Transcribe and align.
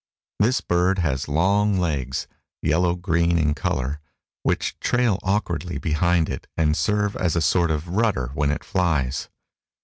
This 0.39 0.61
bird 0.61 0.97
has 0.97 1.27
long 1.27 1.77
legs, 1.77 2.25
yellow 2.63 2.95
green 2.95 3.37
in 3.37 3.53
color, 3.53 3.99
which 4.41 4.79
trail 4.79 5.19
awkwardly 5.21 5.77
behind 5.77 6.27
it 6.27 6.47
and 6.57 6.75
serve 6.75 7.15
as 7.17 7.35
a 7.35 7.39
sort 7.41 7.69
of 7.69 7.87
rudder 7.87 8.31
when 8.33 8.49
it 8.49 8.63
flies. 8.63 9.29